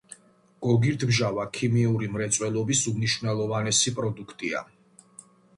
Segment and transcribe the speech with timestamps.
[0.67, 4.65] გოგირდმჟავა ქიმიური მრეწველობის უმნიშვნელოვანესი პროდუქტია.